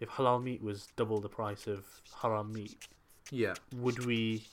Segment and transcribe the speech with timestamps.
[0.00, 1.84] if halal meat was double the price of
[2.22, 2.88] haram meat,
[3.30, 3.54] Yeah.
[3.76, 4.46] would we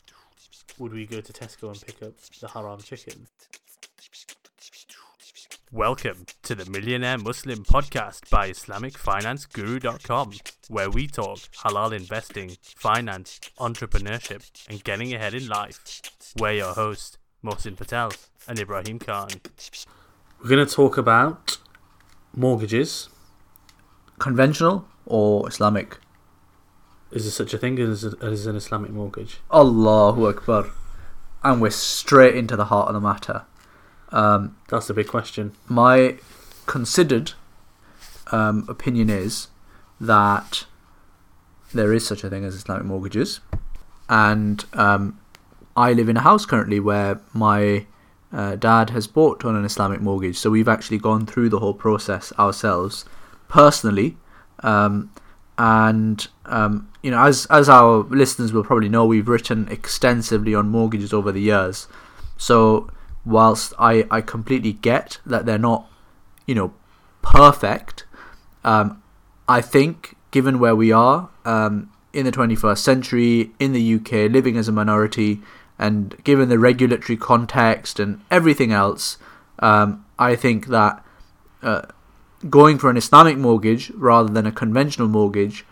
[0.77, 3.27] would we go to Tesco and pick up the haram chicken?
[5.71, 10.33] Welcome to the Millionaire Muslim podcast by IslamicFinanceGuru.com,
[10.69, 16.01] where we talk halal investing, finance, entrepreneurship, and getting ahead in life.
[16.37, 18.11] We're your hosts, Mohsin Patel
[18.47, 19.29] and Ibrahim Khan.
[20.41, 21.57] We're going to talk about
[22.35, 23.09] mortgages.
[24.19, 25.97] Conventional or Islamic?
[27.11, 29.37] Is there such a thing as, as an Islamic mortgage?
[29.51, 30.67] Allahu Akbar.
[31.43, 33.45] And we're straight into the heart of the matter.
[34.09, 35.53] Um, That's the big question.
[35.67, 36.17] my
[36.65, 37.31] considered
[38.31, 39.47] um, opinion is
[39.99, 40.65] that
[41.73, 43.39] there is such a thing as Islamic mortgages,
[44.09, 45.19] and um,
[45.75, 47.85] I live in a house currently where my
[48.31, 51.73] uh, dad has bought on an Islamic mortgage, so we've actually gone through the whole
[51.73, 53.05] process ourselves
[53.47, 54.17] personally.
[54.63, 55.11] Um,
[55.57, 60.69] and um, you know, as as our listeners will probably know, we've written extensively on
[60.69, 61.87] mortgages over the years.
[62.37, 62.89] So
[63.25, 65.89] whilst I, I completely get that they're not,
[66.45, 66.73] you know,
[67.21, 68.05] perfect,
[68.63, 69.01] um,
[69.49, 74.57] I think given where we are um, in the 21st century in the UK, living
[74.57, 75.41] as a minority,
[75.79, 79.17] and given the regulatory context and everything else,
[79.59, 81.03] um, I think that
[81.61, 81.83] uh,
[82.49, 85.65] going for an Islamic mortgage rather than a conventional mortgage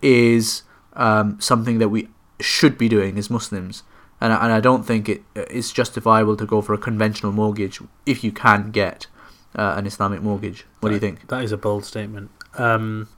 [0.00, 0.62] is
[0.94, 2.08] um, something that we
[2.40, 3.82] should be doing as Muslims.
[4.20, 7.80] And, I- and I don't think it is justifiable to go for a conventional mortgage
[8.06, 9.06] if you can get
[9.56, 10.64] uh, an Islamic mortgage.
[10.80, 11.26] What do you think?
[11.28, 12.30] That is a bold statement.
[12.54, 13.08] Um,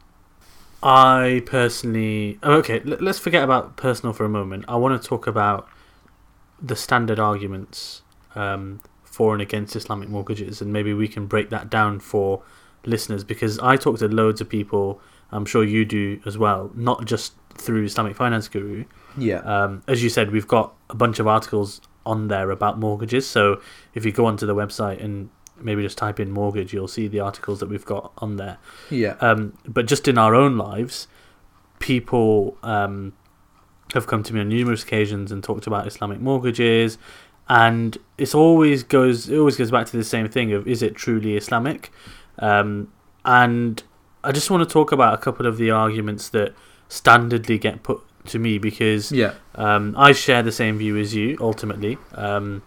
[0.82, 2.38] I personally.
[2.42, 4.64] oh, Okay, let's forget about personal for a moment.
[4.68, 5.68] I want to talk about
[6.60, 8.02] the standard arguments
[8.34, 12.42] um, for and against Islamic mortgages, and maybe we can break that down for
[12.86, 15.00] listeners because I talk to loads of people.
[15.30, 18.84] I'm sure you do as well, not just through Islamic Finance Guru.
[19.16, 19.38] Yeah.
[19.38, 23.26] Um, as you said, we've got a bunch of articles on there about mortgages.
[23.26, 23.60] So
[23.94, 25.30] if you go onto the website and
[25.60, 28.58] maybe just type in mortgage, you'll see the articles that we've got on there.
[28.90, 29.16] yeah.
[29.20, 31.08] Um, but just in our own lives,
[31.78, 33.12] people um,
[33.92, 36.98] have come to me on numerous occasions and talked about Islamic mortgages,
[37.48, 40.94] and it's always goes it always goes back to the same thing of is it
[40.94, 41.92] truly Islamic?
[42.38, 42.92] Um,
[43.24, 43.82] and
[44.22, 46.54] I just want to talk about a couple of the arguments that
[46.88, 49.34] standardly get put to me because yeah.
[49.54, 51.98] um, I share the same view as you ultimately.
[52.14, 52.62] Um,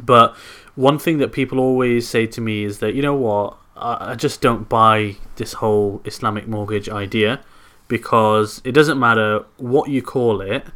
[0.00, 0.36] but
[0.74, 4.14] one thing that people always say to me is that, you know what, I, I
[4.14, 7.40] just don't buy this whole Islamic mortgage idea
[7.88, 10.66] because it doesn't matter what you call it.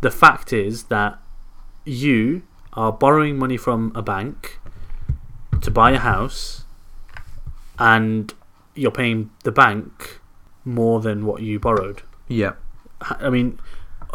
[0.00, 1.18] The fact is that
[1.84, 2.42] you
[2.74, 4.58] are borrowing money from a bank
[5.62, 6.63] to buy a house
[7.78, 8.32] and
[8.74, 10.20] you're paying the bank
[10.64, 12.02] more than what you borrowed.
[12.28, 12.52] Yeah.
[13.00, 13.58] I mean,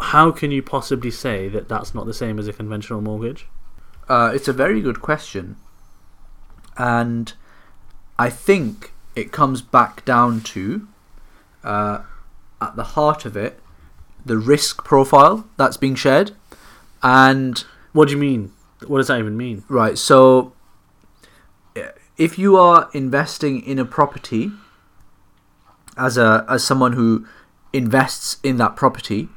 [0.00, 3.46] how can you possibly say that that's not the same as a conventional mortgage?
[4.08, 5.56] Uh, it's a very good question.
[6.76, 7.32] And
[8.18, 10.88] I think it comes back down to,
[11.62, 12.00] uh,
[12.60, 13.60] at the heart of it,
[14.24, 16.32] the risk profile that's being shared.
[17.02, 18.52] And, What do you mean?
[18.86, 19.64] What does that even mean?
[19.68, 20.52] right, so
[22.20, 24.52] if you are investing in a property
[25.96, 27.26] as, a, as someone who
[27.72, 29.28] invests in that property,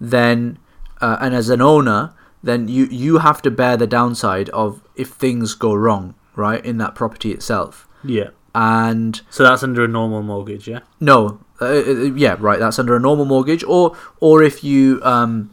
[0.00, 0.56] then,
[1.00, 5.08] uh, and as an owner, then you, you have to bear the downside of if
[5.08, 7.88] things go wrong, right, in that property itself.
[8.04, 8.30] Yeah.
[8.54, 10.80] And So that's under a normal mortgage, yeah?
[11.00, 11.82] no, uh, uh,
[12.14, 15.50] yeah, right, that's under a normal mortgage, or or if you um,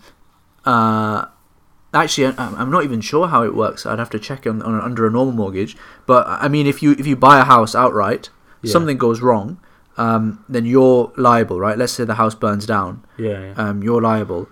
[0.65, 1.25] uh,
[1.95, 3.85] actually, I'm not even sure how it works.
[3.85, 5.75] I'd have to check on, on under a normal mortgage.
[6.05, 8.29] But I mean, if you if you buy a house outright,
[8.61, 8.71] Yeah.
[8.71, 9.57] something goes wrong,
[9.97, 11.77] um, then you're liable, right?
[11.77, 13.39] Let's say the house burns down, Yeah.
[13.39, 13.53] yeah.
[13.55, 14.49] um, you're liable.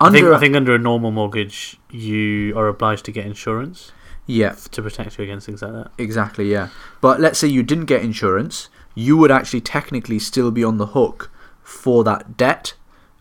[0.00, 3.92] I, think, Under I think under a normal mortgage, you are obliged to get insurance
[4.26, 5.90] yeah, to protect you against things like that.
[5.98, 6.68] Exactly, yeah.
[7.00, 10.86] But let's say you didn't get insurance, you would actually technically still be on the
[10.86, 11.30] hook
[11.62, 12.74] for that debt.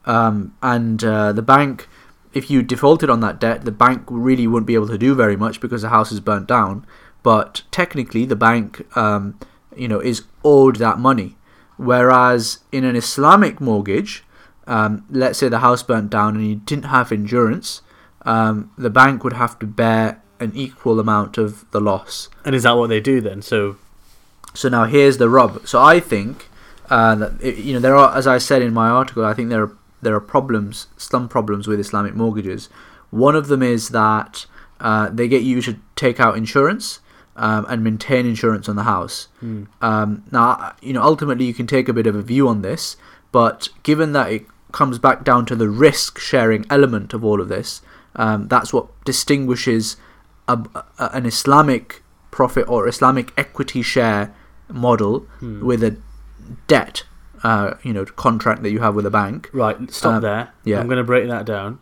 [0.06, 1.88] Um, and uh, the bank,
[2.36, 5.36] if you defaulted on that debt, the bank really wouldn't be able to do very
[5.36, 6.86] much because the house is burnt down.
[7.24, 9.40] But technically, the bank, um,
[9.76, 11.38] you know, is owed that money.
[11.78, 14.24] Whereas in an Islamic mortgage,
[14.68, 17.82] um, let's say the house burnt down and you didn't have insurance,
[18.26, 22.30] um, the bank would have to bear an equal amount of the loss.
[22.44, 23.42] And is that what they do then?
[23.42, 23.78] So,
[24.54, 25.68] So now here's the rub.
[25.68, 26.50] So I think
[26.90, 29.50] uh, that it- you know there are, as I said in my article, I think
[29.50, 29.72] there are
[30.06, 32.70] there are problems, some problems with Islamic mortgages.
[33.12, 34.46] One of them is that
[34.80, 37.00] uh, they get you to take out insurance,
[37.36, 39.28] um, and maintain insurance on the house.
[39.44, 39.68] Mm.
[39.82, 42.96] Um, now, you know, ultimately you can take a bit of a view on this,
[43.32, 47.50] but given that it comes back down to the risk sharing element of all of
[47.50, 47.82] this,
[48.16, 49.98] um, that's what distinguishes
[50.48, 50.58] a,
[50.98, 54.34] a, an Islamic profit or Islamic equity share
[54.70, 55.66] model Hmm.
[55.66, 55.98] with a
[56.68, 57.04] debt,
[57.50, 59.50] uh, you know, contract that you have with a bank.
[59.54, 60.44] Right, stop Um, there.
[60.64, 60.80] yeah.
[60.80, 61.80] I'm going to break that down.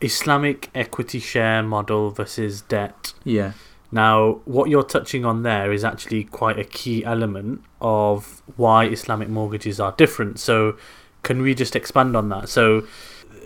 [0.00, 3.14] Islamic equity share model versus debt.
[3.24, 3.52] Yeah,
[3.90, 9.28] Now, what you're touching on there is actually quite a key element of why Islamic
[9.28, 10.38] mortgages are different.
[10.38, 10.76] So,
[11.22, 12.48] can we just expand on that?
[12.48, 12.82] So,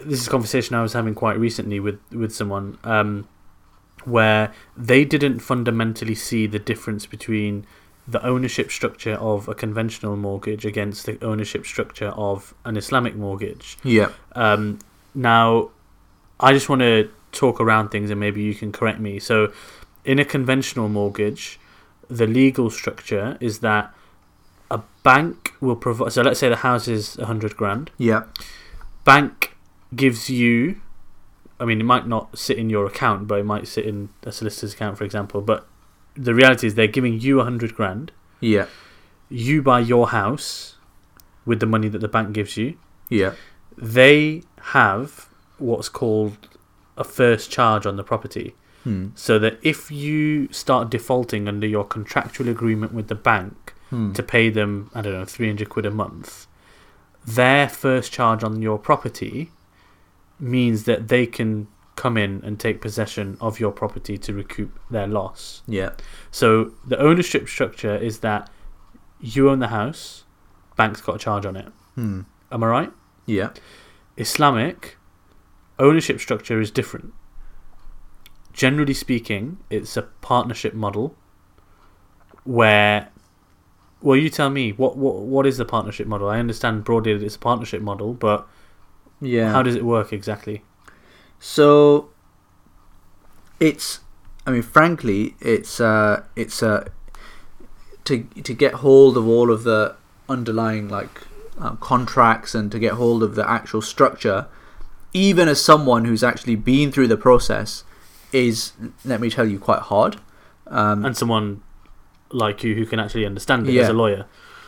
[0.04, 3.28] this is a conversation I was having quite recently with with someone um,
[4.04, 4.44] where
[4.76, 7.66] they didn't fundamentally see the difference between
[8.10, 13.78] the ownership structure of a conventional mortgage against the ownership structure of an Islamic mortgage.
[13.84, 14.78] yeah, Um,
[15.14, 15.70] now,
[16.40, 19.18] I just want to talk around things and maybe you can correct me.
[19.20, 19.52] So,
[20.04, 21.60] in a conventional mortgage,
[22.08, 23.94] the legal structure is that
[24.70, 26.12] a bank will provide.
[26.12, 27.90] So, let's say the house is a hundred grand.
[27.98, 28.22] yeah,
[29.04, 29.56] Bank
[29.94, 30.80] gives you.
[31.58, 34.32] I mean, it might not sit in your account, but it might sit in a
[34.32, 35.40] solicitor's account, for example.
[35.42, 35.66] But
[36.26, 38.12] the reality is, they're giving you a hundred grand.
[38.40, 38.66] yeah,
[39.28, 40.76] You buy your house
[41.46, 42.68] with the money that the bank gives you.
[43.08, 43.32] yeah,
[43.76, 44.42] they
[44.76, 45.28] have
[45.58, 46.36] what's called
[46.96, 48.54] a first charge on the property.
[48.84, 49.08] hmm.
[49.14, 53.54] So that if you start defaulting under your contractual agreement with the bank
[53.90, 54.12] Hmm.
[54.12, 56.46] to pay them, I don't know, 300 quid a month,
[57.26, 59.50] their first charge on your property
[60.38, 61.66] means that they can
[62.02, 65.62] come in and take possession of your property to recoup their loss.
[65.78, 65.90] yeah,
[66.30, 68.48] So the ownership structure is that
[69.32, 70.24] you own the house,
[70.76, 71.68] bank's got a charge on it.
[71.94, 72.20] hmm.
[72.52, 72.92] Am I right?
[73.26, 73.50] yeah,
[74.16, 74.96] Islamic
[75.78, 77.12] ownership structure is different.
[78.52, 81.14] Generally speaking, it's a partnership model
[82.44, 83.08] where
[84.02, 86.28] well you tell me what what what is the partnership model?
[86.28, 88.48] I understand broadly that it's a partnership model, but
[89.20, 89.52] yeah.
[89.52, 90.62] how does it work exactly?
[91.40, 92.10] So
[93.58, 94.00] it's
[94.46, 96.88] I mean frankly it's uh it's uh
[98.04, 99.96] to to get hold of all of the
[100.28, 101.22] underlying like
[101.60, 104.46] uh, contracts and to get hold of the actual structure
[105.12, 107.84] even as someone who's actually been through the process
[108.32, 108.72] is
[109.04, 110.16] let me tell you quite hard
[110.68, 111.62] um, And someone
[112.30, 114.26] like you who can actually understand it as a lawyer.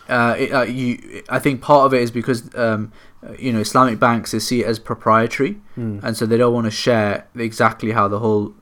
[0.08, 2.92] uh, it, uh, you, I think part of it is because um,
[3.38, 5.98] you know Islamic banks they see it as proprietary, Hmm.
[6.02, 8.54] and so they don't want to share exactly how the whole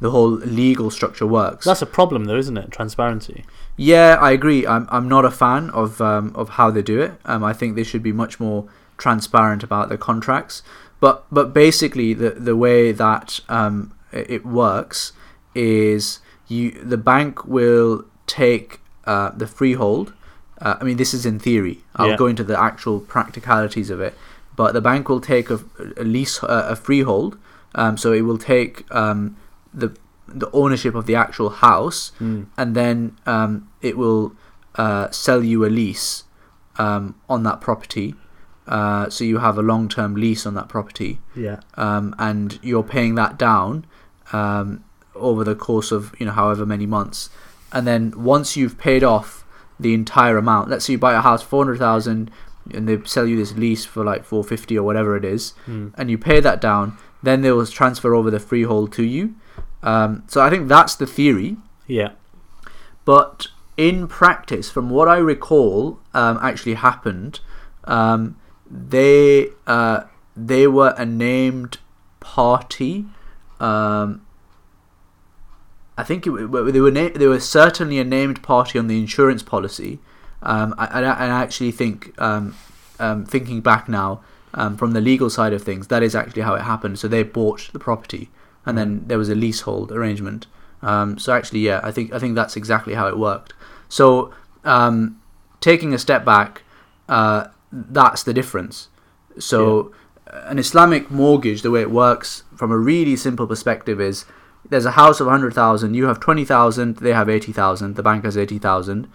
[0.00, 1.66] the whole legal structure works.
[1.66, 2.70] That's a problem though, isn't it?
[2.70, 3.44] Transparency.
[3.76, 4.66] yeah, I agree.
[4.66, 7.12] I'm I'm not a fan of um, of how they do it.
[7.24, 8.64] Um, I think they should be much more
[8.96, 10.62] transparent about their contracts.
[11.00, 15.12] But but basically the the way that um, it it works
[15.54, 20.12] is you the bank will take uh, the freehold.
[20.60, 21.82] Uh, I mean, this is in theory.
[21.96, 22.16] I'll Yeah.
[22.16, 24.14] go into the actual practicalities of it.
[24.56, 25.60] But the bank will take a,
[25.96, 27.38] a lease, uh, a freehold.
[27.74, 29.36] Um, so it will take um,
[29.72, 29.90] the
[30.32, 32.42] the ownership of the actual house, Hmm.
[32.56, 34.32] and then um, it will
[34.76, 36.22] uh, sell you a lease
[36.78, 38.14] um, on that property.
[38.68, 41.58] Uh, so you have a long term lease on that property Yeah.
[41.76, 43.84] um, and you're paying that down
[44.32, 44.84] um,
[45.16, 47.30] over the course of you know however many months,
[47.72, 49.39] and then once you've paid off
[49.80, 52.30] the entire amount, let's say you buy a house four hundred thousand,
[52.74, 55.88] and they sell you this lease for like four fifty or whatever it is, Hmm.
[55.96, 59.34] and you pay that down, then they will transfer over the freehold to you.
[59.82, 61.56] Um, so I think that's the theory,
[61.86, 62.10] Yeah.
[63.04, 67.40] but in practice, from what I recall, um, actually happened.
[67.84, 68.36] Um,
[68.70, 70.02] they uh,
[70.36, 71.78] they were a named
[72.20, 73.06] party.
[73.58, 74.20] Um,
[76.00, 76.30] I think it,
[76.74, 79.98] they were na- they were certainly a named party on the insurance policy.
[80.42, 82.56] Um, I, I, I actually think, um,
[82.98, 84.20] um, thinking back now,
[84.54, 86.98] um, from the legal side of things, that is actually how it happened.
[86.98, 88.30] So they bought the property,
[88.64, 90.46] and then there was a leasehold arrangement.
[90.82, 93.52] Um, so actually, yeah, I think I think that's exactly how it worked.
[93.88, 94.32] So
[94.64, 95.20] um,
[95.60, 96.62] taking a step back,
[97.08, 98.88] uh, that's the difference.
[99.38, 99.92] So
[100.26, 104.24] an Islamic mortgage, the way it works from a really simple perspective is
[104.68, 109.08] there's a house of 100,000, you have 20,000, they have 80,000, the bank has 80,000,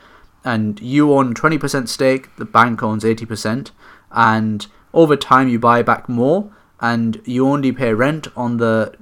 [0.44, 3.72] and you own 20% stake, the bank owns 80%,
[4.12, 8.96] and over time you buy back more, and you only pay rent on the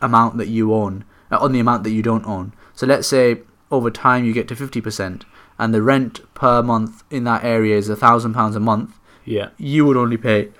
[0.00, 2.52] amount that you own, uh, on the amount that you don't own.
[2.74, 5.22] So let's say over time you get to 50%,
[5.58, 9.50] and the rent per month in that area is £1,000 a month, Yeah.
[9.58, 10.50] you would only pay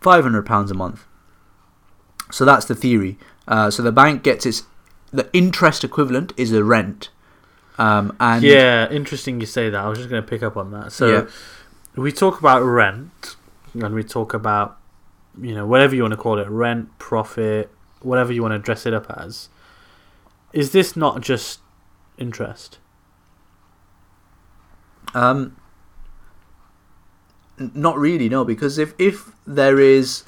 [0.00, 1.04] £500 a month.
[2.30, 3.18] So that's the theory.
[3.50, 4.62] Uh, so the bank gets its
[5.12, 7.10] the interest equivalent is a rent.
[7.78, 9.78] Um, and yeah, interesting you say that.
[9.84, 10.92] I was just going to pick up on that.
[10.92, 11.26] So Yeah.
[11.96, 13.36] we talk about rent,
[13.74, 14.78] and we talk about
[15.40, 17.70] you know whatever you want to call it, rent, profit,
[18.02, 19.48] whatever you want to dress it up as.
[20.52, 21.60] Is this not just
[22.18, 22.78] interest?
[25.14, 25.56] Um,
[27.58, 30.22] not really, no, because if if there is,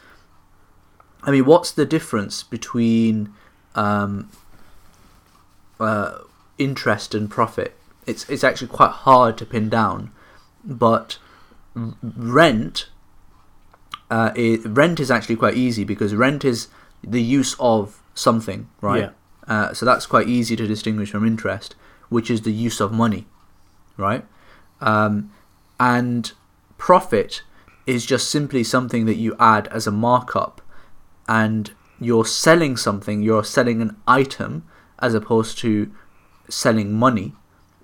[1.25, 3.33] I mean, what's the difference between
[3.75, 4.31] um,
[5.79, 6.19] uh,
[6.59, 7.76] interest and profit?
[8.07, 10.11] It's it's actually quite hard to pin down,
[10.64, 11.19] but
[11.75, 12.88] rent.
[14.11, 16.69] Uh, i rent is actually quite easy because rent is
[17.02, 19.02] the use of something, right?
[19.02, 19.11] Yeah.
[19.49, 21.75] Uh, so that's quite easy to distinguish from interest,
[22.09, 23.26] which is the use of money,
[23.97, 24.25] right?
[24.81, 25.33] Um,
[25.81, 26.33] and
[26.79, 27.43] profit
[27.87, 30.61] is just simply something that you add as a markup,
[31.29, 33.23] and you're selling something.
[33.23, 34.64] You're selling an item
[34.99, 35.91] as opposed to
[36.49, 37.33] selling money,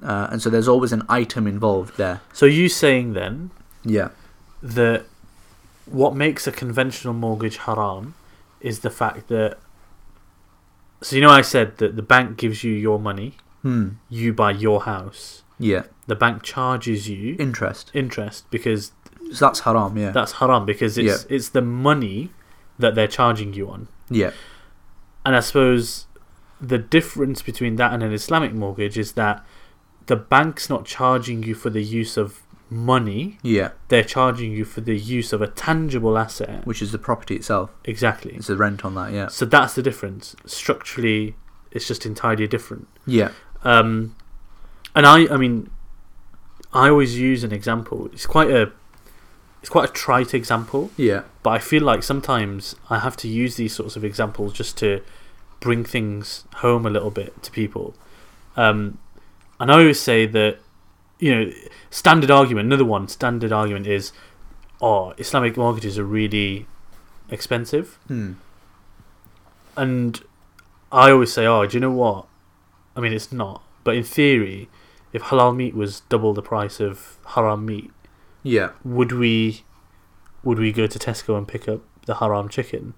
[0.02, 2.20] uh, and so there's always an item involved there.
[2.32, 3.50] So you saying then
[3.84, 4.08] Yeah.
[4.62, 5.04] that
[5.86, 8.14] what makes a conventional mortgage haram
[8.60, 9.58] is the fact that
[11.00, 13.88] so you know I said that the bank gives you your money, Hmm.
[14.08, 15.42] you buy your house.
[15.58, 15.84] Yeah.
[16.06, 17.90] The bank charges you Interest.
[17.94, 18.92] interest because
[19.32, 19.96] So that's haram.
[19.96, 20.10] Yeah.
[20.10, 22.30] that's haram because it's it's the money
[22.78, 23.88] that they're charging you on.
[24.10, 24.30] yeah.
[25.24, 26.06] And I suppose
[26.60, 29.44] the difference between that and an Islamic mortgage is that
[30.06, 33.70] the bank's not charging you for the use of money, Yeah.
[33.88, 36.66] they're charging you for the use of a tangible asset.
[36.66, 37.70] Which is the property itself.
[37.84, 38.32] Exactly.
[38.36, 39.12] It's the rent on that.
[39.12, 39.28] Yeah.
[39.28, 40.34] So that's the difference.
[40.46, 41.34] Structurally,
[41.72, 42.88] it's just entirely different.
[43.06, 43.30] Yeah.
[43.64, 44.14] Um,
[44.94, 45.70] and I, I mean,
[46.72, 48.08] I always use an example.
[48.12, 48.72] It's quite a,
[49.60, 51.22] it's quite a trite example, Yeah.
[51.42, 55.00] but I feel like sometimes I have to use these sorts of examples just to
[55.60, 57.94] bring things home a little bit to people.
[58.56, 58.98] Um,
[59.60, 60.58] and I always say that,
[61.18, 61.52] you know,
[61.90, 62.66] standard argument.
[62.66, 64.12] Another one standard argument is,
[64.80, 66.66] oh, Islamic mortgages are really
[67.30, 67.98] expensive.
[68.06, 68.34] Hmm.
[69.76, 70.22] And
[70.90, 72.26] I always say, oh, do you know what?
[72.96, 73.62] I mean, it's not.
[73.84, 74.68] But in theory,
[75.12, 77.90] if halal meat was double the price of haram meat,
[78.42, 78.70] Yeah.
[78.84, 79.64] would we
[80.44, 82.94] would we go to Tesco and pick up the haram chicken?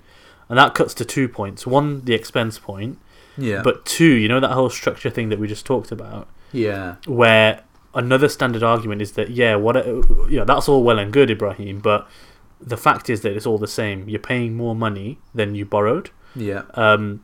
[0.48, 1.66] And that cuts to two points.
[1.66, 2.98] One, the expense point,
[3.38, 3.62] Yeah.
[3.62, 6.96] but two, you know that whole structure thing that we just talked about, yeah.
[7.06, 7.62] where
[7.94, 11.78] another standard argument is that yeah, what you know, that's all well and good, Ibrahim,
[11.80, 12.08] but
[12.60, 14.08] the fact is that it's all the same.
[14.08, 16.10] You're paying more money than you borrowed.
[16.36, 16.62] Yeah.
[16.74, 17.22] Um,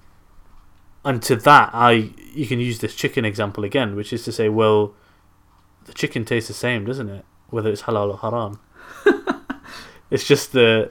[1.05, 4.49] and to that, I you can use this chicken example again, which is to say,
[4.49, 4.95] well,
[5.85, 7.25] the chicken tastes the same, doesn't it?
[7.51, 8.59] Whether it's halal or haram.
[10.11, 10.91] it's just the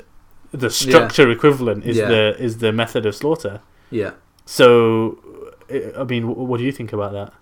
[0.51, 2.07] the structure equivalent is Yeah.
[2.09, 3.62] the is the method of slaughter.
[3.91, 4.12] Yeah.
[4.45, 5.17] So,
[5.69, 7.33] I I mean, what do you think about that?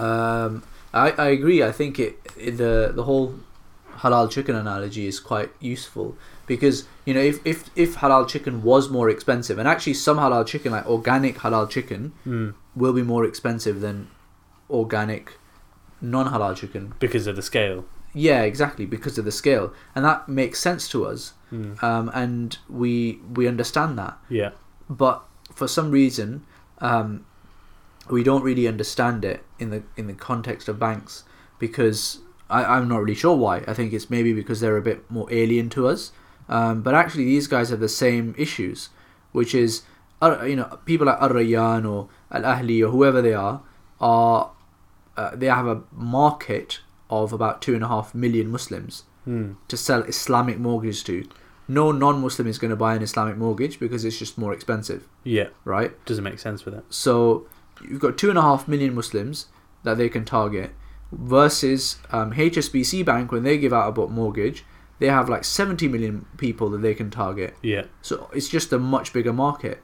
[0.00, 0.62] Um,
[0.94, 1.62] I, I agree.
[1.62, 3.34] I think it, it the the whole
[3.98, 8.88] halal chicken analogy is quite useful because you know if, if if halal chicken was
[8.88, 13.24] more expensive and actually some halal chicken like organic halal chicken Mm, will be more
[13.24, 14.06] expensive than
[14.70, 15.32] organic
[16.00, 16.94] non halal chicken.
[17.00, 17.84] because of the scale.
[18.18, 22.58] Yeah, exactly because of the scale and that makes sense to us Mm, um, and
[22.68, 24.50] we we understand that yeah.
[24.90, 26.44] but for some reason
[26.80, 27.24] um,
[28.10, 31.24] we don't really understand it in the in the context of banks
[31.58, 32.18] because
[32.50, 33.64] I, I'm not really sure why.
[33.66, 36.12] I think it's maybe because they're a bit more alien to us.
[36.48, 38.88] Um, but actually, these guys have the same issues,
[39.32, 39.82] which is
[40.22, 43.62] uh, you know people like Al Rayan or Al Ahli or whoever they are
[44.00, 44.50] are
[45.16, 49.76] uh, they have a market of about two and a half million Muslims Mm, to
[49.76, 51.28] sell Islamic mortgages to.
[51.68, 55.48] No non-Muslim is going to buy an Islamic mortgage because it's just more expensive, yeah.
[55.66, 56.02] right?
[56.06, 56.84] Doesn't make sense for that.
[56.88, 57.46] So
[57.82, 59.48] you've got two and a half million Muslims
[59.82, 60.70] that they can target
[61.12, 64.64] versus um, HSBC Bank when they give out a book mortgage,
[64.98, 67.54] they have like 70 million people that they can target.
[67.62, 67.84] Yeah.
[68.00, 69.82] So it's just a much bigger market,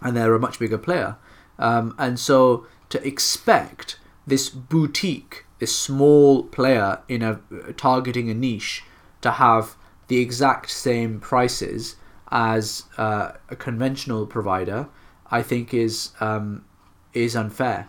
[0.00, 1.16] and they're a much bigger player.
[1.58, 3.98] Um, and so to expect
[4.28, 7.40] this boutique, this small player in a
[7.78, 8.84] targeting a niche,
[9.22, 9.76] to have
[10.08, 11.96] the exact same prices
[12.30, 14.88] as uh, a conventional provider,
[15.30, 16.66] I think is um,
[17.14, 17.88] is unfair,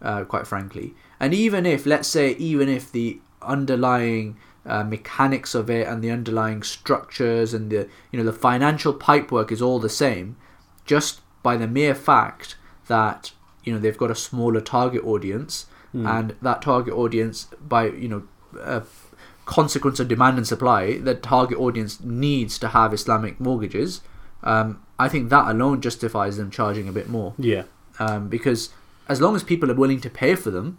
[0.00, 0.94] uh, quite frankly.
[1.18, 6.12] And even if, let's say, even if the underlying uh, mechanics of it and the
[6.12, 10.36] underlying structures and the you know the financial pipework is all the same,
[10.84, 12.54] just by the mere fact
[12.86, 13.32] that
[13.64, 15.66] you know they've got a smaller target audience
[16.04, 18.22] and that target audience by you know
[18.60, 18.82] a
[19.44, 24.00] consequence of demand and supply the target audience needs to have islamic mortgages
[24.42, 27.62] um, i think that alone justifies them charging a bit more Yeah.
[27.98, 28.70] um, because
[29.08, 30.78] as long as people are willing to pay for them,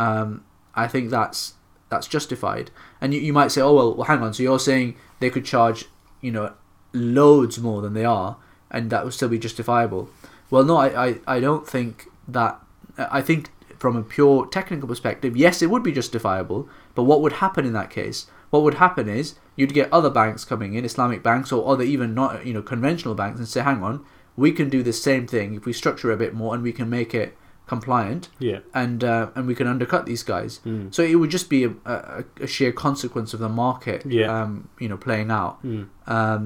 [0.00, 0.42] um,
[0.74, 1.54] I think that's
[1.88, 2.72] that's justified.
[3.00, 4.34] And you, you might say, oh well, well, hang on.
[4.34, 5.84] So you're saying they could charge,
[6.20, 6.52] you know,
[6.92, 8.36] loads more than they are,
[8.72, 10.08] and that would still be justifiable.
[10.50, 12.58] Well, no, I, I, I don't think that.
[12.98, 16.68] I think from a pure technical perspective, yes, it would be justifiable.
[16.94, 18.26] But what would happen in that case?
[18.50, 22.14] What would happen is you'd get other banks coming in, Islamic banks or other even
[22.14, 24.04] not you know conventional banks, and say, hang on,
[24.36, 26.88] we can do the same thing if we structure a bit more and we can
[26.90, 28.58] make it compliant Yeah.
[28.74, 30.60] and uh, and we can undercut these guys.
[30.66, 30.92] Mm.
[30.92, 34.26] So it would just be a, a, a sheer consequence of the market, Yeah.
[34.42, 35.64] um, you know, playing out.
[35.64, 35.86] Mm.
[36.06, 36.42] Um,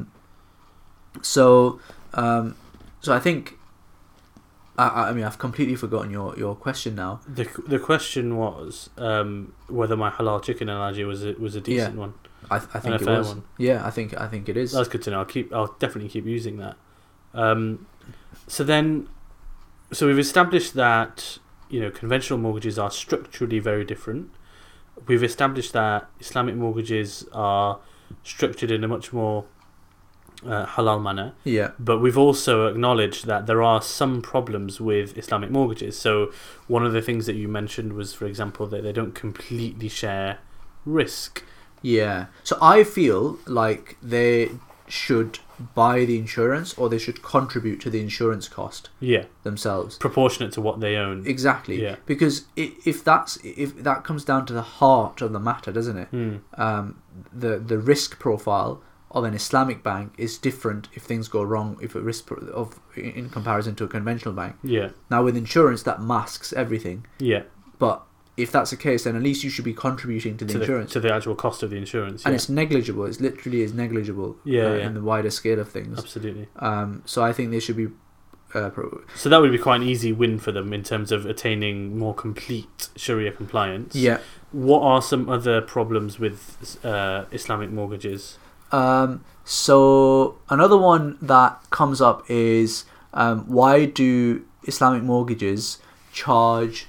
[1.22, 1.80] so,
[2.14, 2.56] um,
[3.00, 3.56] so I think,
[4.76, 7.20] I, I mean, I've completely forgotten your, your question now.
[7.28, 11.96] The the question was um, whether my halal chicken analogy was a, was a decent
[11.96, 12.14] one.
[12.50, 13.28] I, I think a it fair was.
[13.28, 13.44] one.
[13.56, 14.72] Yeah, I think I think it is.
[14.72, 15.20] That's good to know.
[15.20, 15.52] I'll keep.
[15.52, 16.76] I'll definitely keep using that.
[17.32, 17.86] Um,
[18.46, 19.08] so then,
[19.92, 21.38] so we've established that
[21.70, 24.30] you know conventional mortgages are structurally very different.
[25.06, 27.78] We've established that Islamic mortgages are
[28.22, 29.44] structured in a much more
[30.46, 31.32] uh, halal manner.
[31.44, 35.98] Yeah, But we've also acknowledged that there are some problems with Islamic mortgages.
[35.98, 36.32] So
[36.68, 40.38] one of the things that you mentioned was, for example, that they don't completely share
[40.84, 41.42] risk.
[41.82, 42.26] yeah.
[42.42, 44.50] So I feel like they
[44.86, 45.38] should
[45.74, 49.96] buy the insurance or they should contribute to the insurance cost Yeah, themselves.
[49.98, 51.26] proportionate to what they own.
[51.26, 51.80] Exactly.
[51.82, 51.96] Yeah.
[52.06, 56.08] Because if that's if that comes down to the heart of the matter, doesn't it?
[56.08, 56.36] Hmm.
[56.54, 58.82] Um, the the risk profile
[59.14, 61.78] of an Islamic bank is different if things go wrong.
[61.80, 64.56] If a risk of in comparison to a conventional bank.
[64.62, 67.06] Yeah, Now with insurance, that masks everything.
[67.18, 67.44] yeah.
[67.78, 68.02] But
[68.36, 70.64] if that's the case, then at least you should be contributing to the to the,
[70.64, 70.92] insurance.
[70.92, 72.24] to the actual cost of the insurance.
[72.26, 73.04] and it's negligible.
[73.04, 74.36] It's literally is negligible.
[74.44, 74.86] Yeah, uh, yeah.
[74.86, 75.98] In the wider scale of things.
[75.98, 76.48] absolutely.
[76.56, 77.88] Um, so I think they should be.
[78.52, 81.26] Uh, pro- So that would be quite an easy win for them in terms of
[81.26, 83.94] attaining more complete Sharia compliance.
[83.96, 84.18] yeah.
[84.52, 88.38] What are some other problems with uh, Islamic mortgages?
[88.74, 95.78] Um, so another one that comes up is um, why do Islamic mortgages
[96.12, 96.86] charge,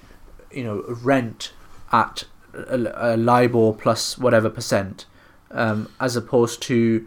[0.51, 1.53] you know, rent
[1.91, 5.05] at a, a LIBOR plus whatever percent,
[5.51, 7.05] um, as opposed to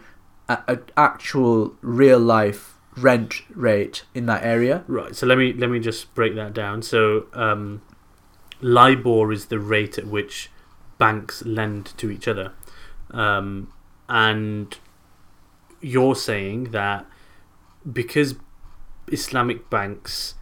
[0.49, 4.85] a, a actual real life rent rate in that area?
[4.87, 5.17] Right.
[5.17, 6.83] So let me let me just break that down.
[6.83, 7.83] So um,
[8.61, 10.51] LIBOR is the rate at which
[10.99, 12.53] banks lend to each other,
[13.11, 13.73] um,
[14.09, 14.77] and
[15.81, 17.07] you're saying that
[17.91, 18.35] because
[19.09, 20.35] Islamic banks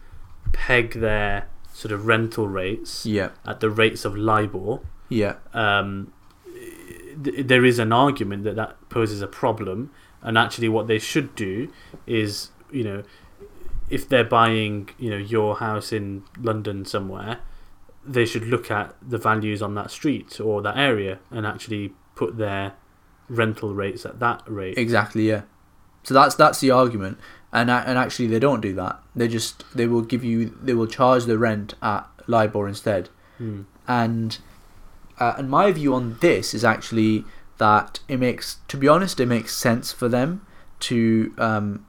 [0.53, 6.11] peg their sort of rental rates Yeah, at the rates of LIBOR, yeah, um,
[7.23, 9.91] th- there is an argument that that poses a problem.
[10.21, 11.71] And actually, what they should do
[12.07, 13.03] is, you know,
[13.89, 17.39] if they're buying, you know, your house in London somewhere,
[18.05, 22.37] they should look at the values on that street or that area and actually put
[22.37, 22.73] their
[23.29, 24.77] rental rates at that rate.
[24.77, 25.27] exactly.
[25.27, 25.43] Yeah.
[26.03, 27.17] So that's that's the argument,
[27.51, 29.01] and and actually they don't do that.
[29.15, 33.09] They just they will give you they will charge the rent at LIBOR instead.
[33.37, 33.61] Hmm.
[33.87, 34.39] and
[35.19, 37.23] uh, and my view on this is actually
[37.57, 40.45] that it makes to be honest it makes sense for them
[40.79, 41.85] to um,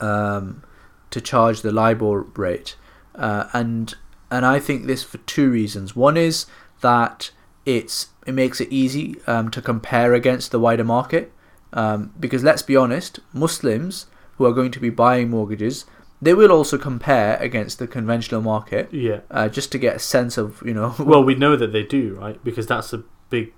[0.00, 0.62] um,
[1.10, 2.76] to charge the LIBOR rate
[3.14, 3.94] uh, and
[4.30, 6.46] and I think this for two reasons one is
[6.80, 7.30] that
[7.66, 11.32] it's it makes it easy um, to compare against the wider market
[11.72, 15.84] um, because let's be honest Muslims who are going to be buying mortgages
[16.22, 19.20] they will also compare against the conventional market Yeah.
[19.30, 22.14] uh, just to get a sense of you know Well, we know that they do,
[22.20, 22.42] right?
[22.42, 23.52] Because that's a big,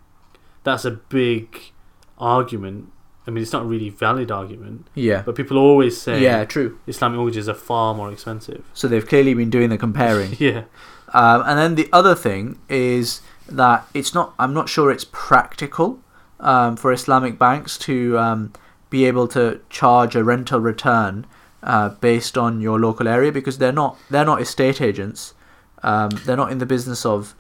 [0.65, 1.73] that's a big
[2.19, 2.91] argument.
[3.27, 6.79] I mean, it's not a really valid argument, yeah but people always say yeah true
[6.87, 8.65] Islamic mortgages are far more expensive.
[8.73, 10.65] so they've clearly been doing the comparing Yeah.
[11.13, 16.01] um, and then the other thing is that it's not i'm not sure it's practical
[16.41, 18.53] um, for islamic banks to um,
[18.91, 21.27] be able to charge a rental return
[21.67, 25.35] uh, based on your local area because they're not they're not estate agents.
[25.83, 27.35] Um, they're not in the business of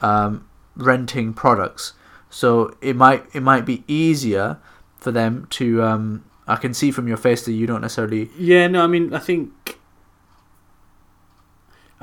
[0.00, 1.92] um, renting products.
[2.30, 4.58] So it might it might be easier
[4.96, 8.68] for them to um, I can see from your face that you don't necessarily Yeah,
[8.68, 9.52] no, I mean, I think,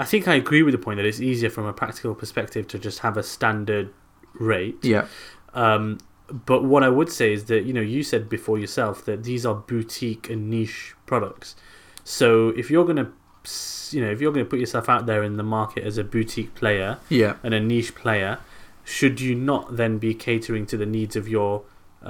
[0.02, 2.78] I think I agree with the point that it's easier from a practical perspective to
[2.88, 3.88] just have a standard
[4.52, 4.78] rate.
[4.94, 5.06] yeah
[5.54, 5.84] Um,
[6.52, 9.46] but what I would say is that you know you said before yourself that these
[9.50, 11.56] are boutique and niche products.
[12.04, 13.08] So if you're gonna,
[13.92, 16.54] you know, if you're gonna put yourself out there in the market as a boutique
[16.62, 18.40] player yeah and a niche player,
[18.84, 21.64] should you not then be catering to the needs of your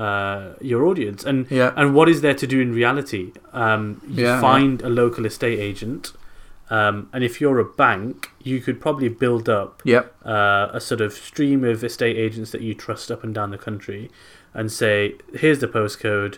[0.04, 1.22] uh, your audience?
[1.30, 3.24] And yeah and what is there to do in reality?
[3.54, 6.14] Um, you Yeah, find a local estate agent,
[6.72, 10.16] Um, and if you're a bank, you could probably build up Yep.
[10.26, 13.58] uh, a sort of stream of estate agents that you trust up and down the
[13.58, 14.10] country
[14.54, 16.38] and say, here's the postcode,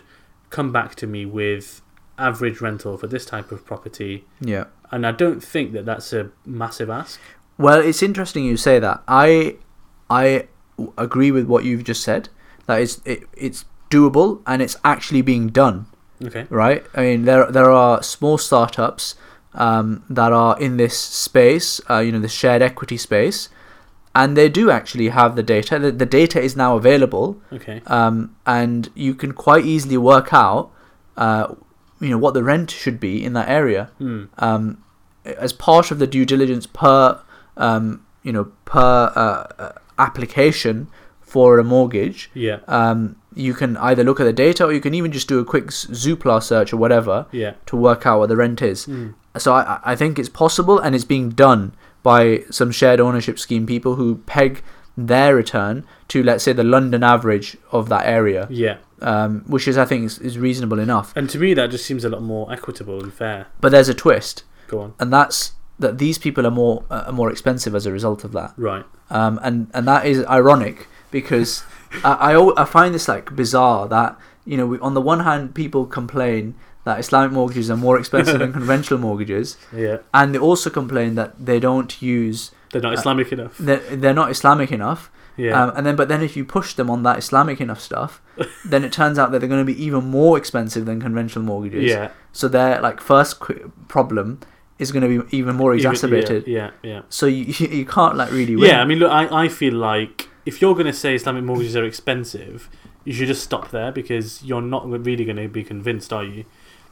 [0.50, 1.82] come back to me with
[2.18, 4.24] average rental for this type of property.
[4.40, 4.64] Yeah.
[4.90, 7.20] And I don't think that that's a massive ask.
[7.56, 9.02] Well, it's interesting you say that.
[9.06, 9.56] I
[10.10, 10.48] I
[10.98, 12.28] agree with what you've just said.
[12.66, 15.86] That it's it, it's doable and it's actually being done.
[16.24, 16.46] Okay.
[16.50, 16.84] right?
[16.94, 19.14] I mean, there there are small startups
[19.54, 23.48] um, that are in this space, uh, you know, the shared equity space,
[24.14, 25.78] and they do actually have the data.
[25.78, 27.82] The, the data is now available, Okay.
[27.86, 30.70] um, and you can quite easily work out,
[31.16, 31.54] uh,
[32.00, 34.24] you know, what the rent should be in that area Hmm.
[34.38, 34.78] um,
[35.24, 37.18] as part of the due diligence per
[37.56, 40.88] um, you know per uh, uh, application
[41.20, 42.30] for a mortgage.
[42.34, 42.58] Yeah.
[42.68, 45.44] Um, you can either look at the data or you can even just do a
[45.44, 47.54] quick Zoopla search or whatever Yeah.
[47.66, 48.84] to work out what the rent is.
[48.84, 49.08] Hmm.
[49.38, 53.66] So I, I think it's possible and it's being done by some shared ownership scheme
[53.66, 54.62] people who peg
[54.96, 58.76] their return to let's say the London average of that area, Yeah.
[59.02, 61.12] um, which is I think is, is reasonable enough.
[61.16, 63.46] And to me, that just seems a lot more equitable and fair.
[63.60, 64.94] But there's a twist, Go on.
[65.00, 68.30] and that's that these people are more uh, are more expensive as a result of
[68.32, 68.52] that.
[68.56, 68.84] Right.
[69.10, 71.64] um, and and that is ironic because
[72.04, 75.54] I, I I find this like bizarre that you know we, on the one hand
[75.56, 79.98] people complain that Islamic mortgages are more expensive than conventional mortgages, Yeah.
[80.12, 83.56] and they also complain that they don't use They're not Uh, Islamic enough.
[83.58, 85.10] they're, they're not Islamic enough.
[85.36, 85.60] Yeah.
[85.64, 88.20] Um, and then but then if you push them on that Islamic enough stuff,
[88.64, 91.84] then it turns out that they're going to be even more expensive than conventional mortgages.
[91.90, 92.10] yeah.
[92.32, 94.38] So their like first qu- problem
[94.78, 96.46] is going to be even more Even- exacerbated.
[96.46, 96.70] Yeah.
[96.82, 97.02] Yeah.
[97.08, 97.44] So you
[97.78, 98.68] you can't like really win.
[98.70, 101.74] Yeah, I mean, look, I, I feel like if you're going to say Islamic mortgages
[101.76, 102.68] are expensive,
[103.04, 106.44] you should just stop there because you're not really going to be convinced, are you?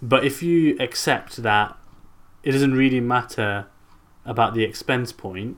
[0.02, 1.76] But if you accept that
[2.42, 3.66] it doesn't really matter
[4.26, 5.56] about the expense point,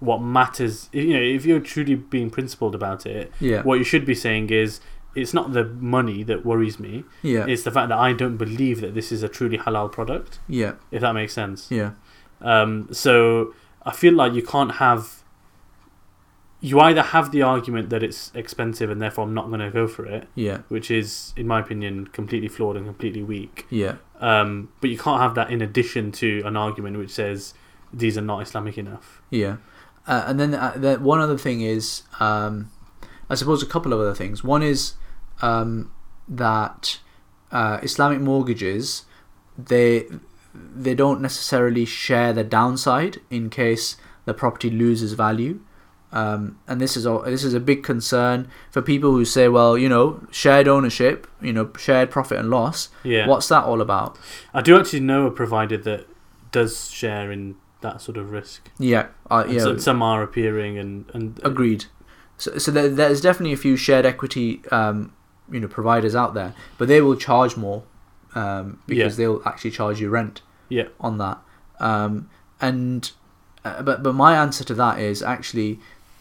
[0.00, 4.04] what matters, you know, if you're truly being principled about it, yeah, what you should
[4.06, 4.80] be saying is
[5.14, 8.80] it's not the money that worries me, yeah, it's the fact that I don't believe
[8.80, 11.68] that this is a truly halal product, yeah, if that makes sense.
[11.70, 11.92] yeah.
[12.40, 15.21] Um, so I feel like you can't have.
[16.64, 19.86] You either have the argument that it's expensive and therefore I'm not going to go
[19.88, 23.66] for it, Yeah, which is, in my opinion, completely flawed and completely weak.
[23.68, 27.52] yeah, Um, but you can't have that in addition to an argument which says
[27.92, 29.20] these are not Islamic enough.
[29.30, 29.56] yeah.
[30.06, 32.70] Uh, and then uh, the, one other thing is, um,
[33.30, 34.42] I suppose a couple of other things.
[34.42, 34.94] One is
[35.42, 35.92] um,
[36.28, 36.98] that
[37.52, 39.04] uh, Islamic mortgages
[39.56, 40.06] they
[40.54, 45.60] they don't necessarily share the downside in case the property loses value.
[46.12, 49.78] Um, and this is a, this is a big concern for people who say, well,
[49.78, 52.90] you know, shared ownership, you know, shared profit and loss.
[53.02, 53.26] Yeah.
[53.26, 54.18] What's that all about?
[54.52, 56.06] I do actually know a provider that
[56.50, 58.70] does share in that sort of risk.
[58.78, 59.60] Yeah, uh, yeah.
[59.60, 61.06] so- some are appearing and.
[61.14, 61.86] and Agreed.
[62.36, 65.12] So, so there, there's definitely a few shared equity, um,
[65.50, 67.84] you know, providers out there, but they will charge more
[68.34, 70.88] um, because they'll actually charge you rent Yeah.
[71.00, 71.38] on that.
[71.80, 72.28] Um,
[72.60, 73.10] and
[73.64, 75.78] uh, but but my answer to that is actually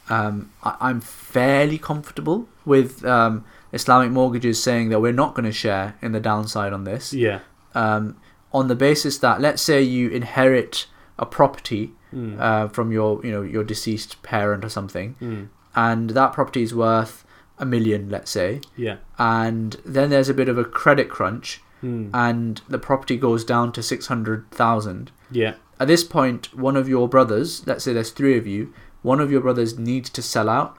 [0.10, 5.52] um, I, I'm fairly comfortable with um, Islamic mortgages saying that we're not going to
[5.52, 7.40] share in the downside on this, Yeah.
[7.76, 8.18] um,
[8.54, 10.88] on the basis that let's say you inherit
[11.20, 12.38] a property Mm.
[12.42, 15.48] uh, from your you know your deceased parent or something, Mm.
[15.78, 17.24] and that property is worth
[17.58, 18.98] a million, let's say, Yeah.
[19.18, 22.10] and then there's a bit of a credit crunch, Mm.
[22.14, 25.12] and the property goes down to six hundred thousand.
[25.32, 25.54] Yeah.
[25.80, 29.32] At this point, one of your brothers, let's say there's three of you, one of
[29.32, 30.78] your brothers needs to sell out,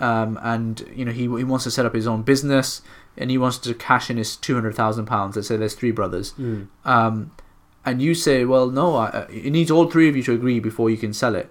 [0.00, 2.82] um, and you know he he wants to set up his own business,
[3.16, 5.36] and he wants to cash in his two hundred thousand pounds.
[5.36, 6.68] Let's say there's three brothers, Mm.
[6.84, 7.30] um,
[7.84, 10.60] and you say, well, no, I, uh, it needs all three of you to agree
[10.60, 11.50] before you can sell it,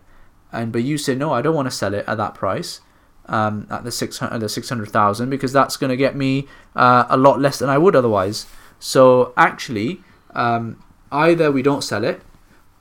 [0.51, 2.79] and but you say, no, I don't want to sell it at that price,
[3.27, 6.47] um, at the six hundred the six hundred thousand because that's going to get me
[6.75, 8.45] uh, a lot less than I would otherwise.
[8.79, 10.01] So actually,
[10.33, 10.81] um,
[11.11, 12.21] either we don't sell it,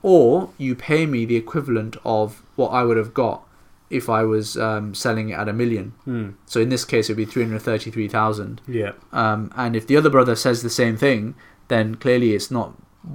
[0.01, 3.37] or you pay me the equivalent of what I would have got
[3.89, 5.93] if I was um, selling it at a million.
[6.07, 6.35] Mm.
[6.45, 8.61] So in this case, it would be three hundred thirty-three thousand.
[8.67, 8.93] Yeah.
[9.11, 11.35] Um, and if the other brother says the same thing,
[11.67, 12.69] then clearly it's not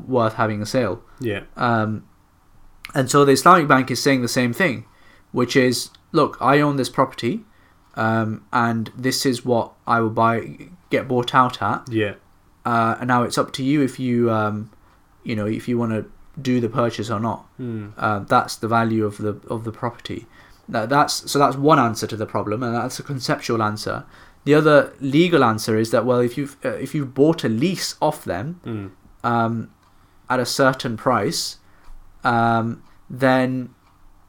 [0.06, 0.96] worth having a sale.
[1.20, 1.42] Yeah.
[1.56, 1.90] Um,
[2.94, 4.84] and so the Islamic Bank is saying the same thing,
[5.32, 7.44] which is, look, I own this property,
[7.94, 11.88] um, and this is what I will buy, get bought out at.
[11.90, 12.14] Yeah.
[12.64, 14.70] Uh, and now it's up to you if you, um,
[15.24, 16.02] you know, if you want to
[16.40, 17.46] do the purchase or not.
[17.58, 17.92] Mm.
[17.96, 20.26] Uh, that's the value of the of the property.
[20.68, 24.04] That, that's so that's one answer to the problem, and that's a conceptual answer.
[24.44, 27.96] The other legal answer is that well, if you've uh, if you've bought a lease
[28.00, 28.90] off them Mm.
[29.24, 29.70] um,
[30.28, 31.58] at a certain price,
[32.24, 33.74] um, then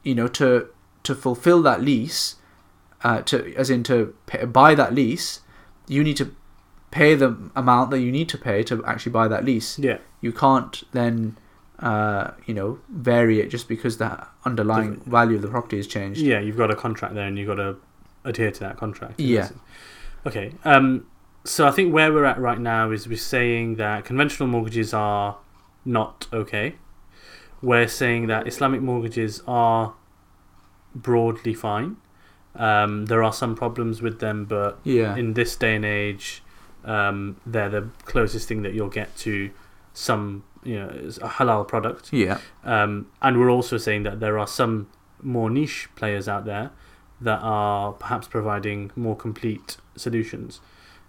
[0.02, 0.68] you know to
[1.02, 2.36] to fulfill that lease,
[3.02, 5.40] uh, to as in to pay, buy that lease,
[5.88, 6.34] you need to
[6.90, 9.78] pay the amount that you need to pay to actually buy that lease.
[9.78, 9.98] Yeah.
[10.20, 11.36] You can't then
[11.80, 15.10] uh, you know vary it just because the underlying Different.
[15.10, 16.20] value of the property has changed.
[16.20, 17.76] Yeah, you've got a contract there, and you've got to
[18.24, 19.20] adhere to that contract.
[19.20, 19.50] Yeah.
[20.26, 20.52] Okay.
[20.64, 21.06] Um.
[21.44, 25.38] So I think where we're at right now is we're saying that conventional mortgages are
[25.84, 26.74] not okay.
[27.62, 29.94] We're saying that Islamic mortgages are
[30.94, 31.96] broadly fine.
[32.54, 35.16] Um, there are some problems with them, but Yeah.
[35.16, 36.42] in this day and age,
[36.84, 39.50] um, they're the closest thing that you'll get to
[39.94, 40.88] some, you know,
[41.22, 42.12] a halal product.
[42.12, 42.38] yeah.
[42.64, 44.88] Um, and we're also saying that there are some
[45.22, 46.70] more niche players out there
[47.20, 50.60] that are perhaps providing more complete solutions.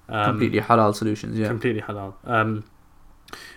[0.08, 1.38] Um, Completely halal solutions.
[1.38, 1.48] Yeah.
[1.48, 2.14] completely halal.
[2.24, 2.64] Um,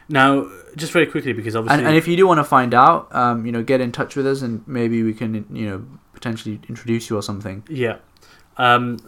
[0.09, 3.15] now, just very quickly, because obviously, and, and if you do want to find out,
[3.15, 6.61] um, you know, get in touch with us, and maybe we can, you know, potentially
[6.69, 7.63] introduce you or something.
[7.71, 7.99] Yeah.
[8.59, 8.99] Um,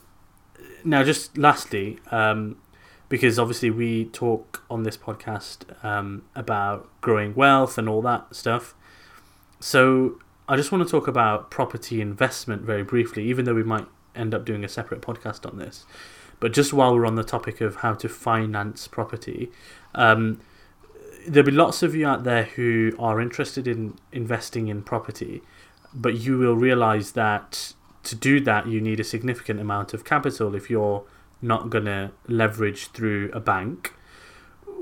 [0.84, 2.56] now, just lastly, um,
[3.14, 8.74] because obviously we talk on this podcast um, about growing wealth and all that stuff.
[9.60, 13.86] So I just want to talk about property investment very briefly, even though we might
[14.16, 15.84] end up doing a separate podcast on this.
[16.40, 19.52] But just while we're on the topic of how to finance property,
[19.94, 20.40] um,
[21.24, 25.40] there'll be lots of you out there who are interested in investing in property,
[25.94, 30.56] but you will realize that to do that, you need a significant amount of capital
[30.56, 31.04] if you're
[31.44, 33.92] not going to leverage through a bank.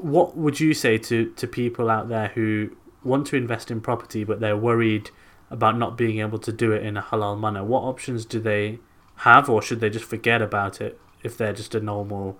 [0.00, 4.22] What would you say to, to people out there who want to invest in property
[4.24, 5.10] but they're worried
[5.50, 7.62] about not being able to do it in a halal manner?
[7.64, 8.78] What options do they
[9.16, 12.38] have, or should they just forget about it if they're just a normal,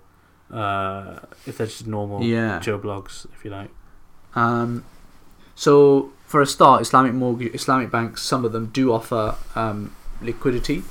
[0.51, 2.59] uh, if they're just normal Yeah.
[2.59, 3.69] Joe Bloggs, if you like?
[4.35, 4.83] Um,
[5.55, 10.83] so for a start, Islamic mortgage, Islamic banks, some of them do offer um, liquidity.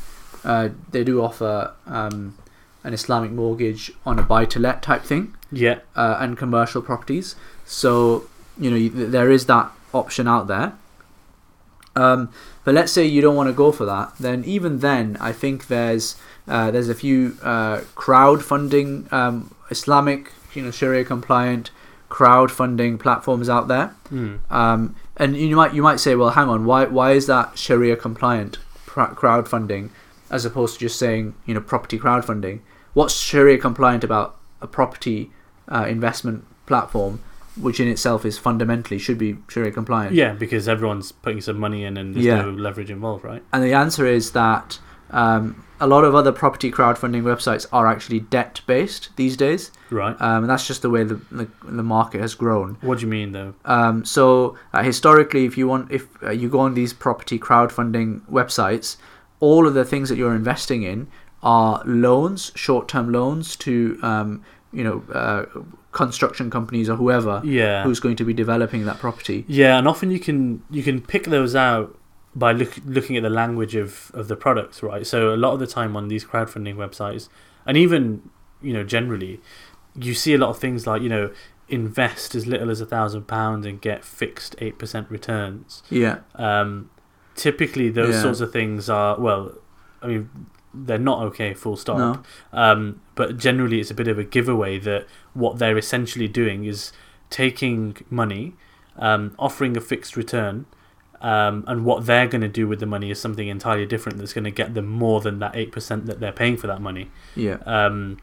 [0.45, 2.37] Uh, they do offer um,
[2.85, 7.37] an Islamic mortgage on a buy-to-let type thing Yeah, uh, and commercial properties.
[7.64, 8.25] So
[8.59, 10.73] you know you- there is that option out there.
[11.95, 12.31] Um,
[12.64, 15.66] but let's say you don't want to go for that, then even then, I think
[15.66, 16.16] there's
[16.49, 21.71] uh, there's a few uh, crowdfunding um, Islamic, you know, Sharia compliant
[22.11, 23.95] crowdfunding platforms out there.
[24.12, 24.38] mm.
[24.51, 27.97] Um, and you might you might say, well, hang on, why why is that Sharia
[27.97, 29.90] compliant pr- crowdfunding
[30.31, 32.61] as opposed to just saying you know property crowdfunding?
[32.94, 35.31] What's Sharia compliant about a property
[35.68, 37.20] uh, investment platform,
[37.61, 40.14] which in itself is fundamentally should be Sharia compliant?
[40.14, 42.42] yeah, because everyone's putting some money in and there's Yeah.
[42.42, 43.42] no leverage involved, right?
[43.52, 44.78] And the answer is that
[45.11, 50.18] um, a lot of other property crowdfunding websites are actually debt based these days, Right.
[50.22, 52.78] um, and that's just the way the, the the market has grown.
[52.81, 53.52] What do you mean, though?
[53.66, 58.22] Um, so uh, historically, if you want, if uh, you go on these property crowdfunding
[58.31, 58.96] websites,
[59.40, 61.09] all of the things that you're investing in
[61.42, 65.44] are loans, short-term loans to um, you know uh,
[65.92, 67.83] construction companies or whoever Yeah.
[67.85, 69.44] who's going to be developing that property.
[69.48, 71.98] Yeah, and often you can you can pick those out
[72.35, 75.07] by look, looking at the language of, of the products, right?
[75.07, 77.28] So a lot of the time on these crowdfunding websites,
[77.66, 78.31] and even
[78.62, 79.40] you know generally,
[79.94, 81.31] you see a lot of things like you know
[81.68, 85.83] invest as little as a thousand pounds and get fixed eight percent returns.
[85.90, 86.90] Yeah, Um,
[87.35, 88.22] typically, those Yeah.
[88.22, 89.52] sorts of things are well,
[90.02, 90.31] I mean,
[90.74, 91.54] they're not okay.
[91.54, 91.98] Full stop.
[91.98, 96.64] no, Um, but generally, it's a bit of a giveaway that what they're essentially doing
[96.64, 96.92] is
[97.30, 98.54] taking money,
[98.96, 100.66] um, offering a fixed return,
[101.20, 104.32] um, and what they're going to do with the money is something entirely different that's
[104.32, 107.11] going to get them more than that 8% that they're paying for that money.
[107.37, 108.18] yeah, Um,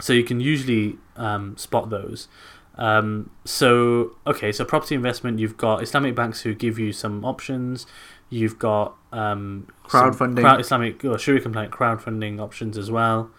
[0.00, 2.28] so you can usually um, spot those.
[2.76, 7.86] Um, so, okay, so property investment, you've got Islamic banks who give you some options.
[8.32, 10.40] You've got um, Crowdfunding.
[10.40, 13.30] crowd, Islamic or Sharia compliant crowdfunding options as well.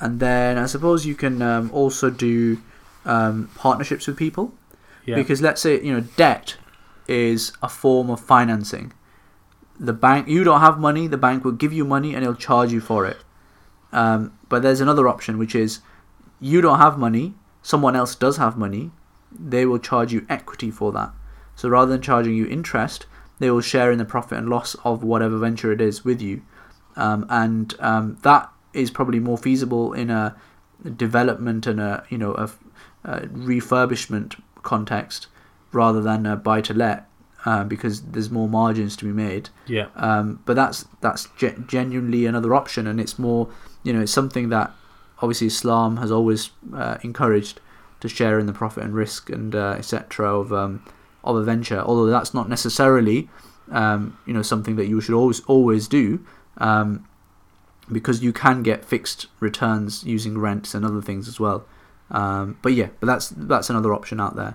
[0.00, 2.58] and then I suppose you can um, also do
[3.04, 4.52] um, partnerships with people.
[5.06, 5.14] Yeah.
[5.16, 6.56] Because let's say you know debt
[7.06, 8.92] is a form of financing.
[9.78, 11.06] The bank, you don't have money.
[11.06, 13.18] The bank will give you money and it'll charge you for it.
[13.92, 15.80] Um, but there's another option, which is
[16.40, 17.34] you don't have money.
[17.62, 18.90] Someone else does have money.
[19.30, 21.10] They will charge you equity for that.
[21.56, 23.06] So rather than charging you interest,
[23.38, 26.42] they will share in the profit and loss of whatever venture it is with you.
[26.96, 30.36] Um, and um, that is probably more feasible in a
[30.96, 32.50] development and a you know a,
[33.04, 35.28] a refurbishment context
[35.72, 37.08] rather than a buy to let
[37.44, 39.50] uh, because there's more margins to be made.
[39.66, 39.88] Yeah.
[39.96, 43.48] Um, but that's that's ge- genuinely another option, and it's more
[43.82, 44.72] you know it's something that
[45.20, 47.60] obviously Islam has always uh, encouraged
[48.00, 50.40] to share in the profit and risk and uh, etc.
[50.40, 50.84] of um,
[51.24, 51.80] of a venture.
[51.80, 53.28] Although that's not necessarily
[53.70, 56.24] um, you know something that you should always always do.
[56.58, 57.06] Um,
[57.90, 61.66] because you can get fixed returns using rents and other things as well.
[62.10, 64.54] Um, but yeah, but that's that's another option out there.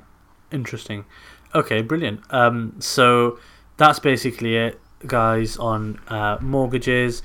[0.51, 1.05] Interesting.
[1.53, 2.21] Okay, brilliant.
[2.29, 3.39] Um, so
[3.77, 7.21] that's basically it, guys, on uh, mortgages.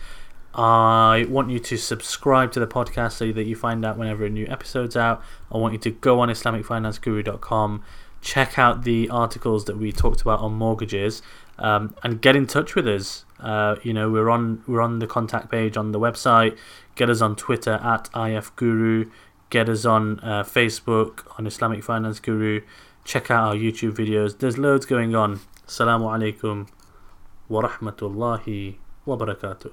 [0.55, 4.31] I want you to subscribe to the podcast so that you find out whenever a
[4.31, 5.23] new episode's out.
[5.51, 7.83] I want you to go on IslamicFinanceGuru.com,
[8.25, 11.23] check out the articles that we talked about on mortgages,
[11.59, 13.25] um, and get in touch with us.
[13.39, 16.57] Uh, you know, we're on we're on the contact page on the website.
[16.97, 19.11] Get us on Twitter at IFGuru.
[19.51, 22.63] Get us on uh, Facebook on Islamic Finance Guru.
[23.05, 24.39] Check out our YouTube videos.
[24.39, 25.41] There's loads going on.
[25.67, 26.69] Assalamu alaikum
[27.49, 29.73] wa rahmatullahi wa barakatuh.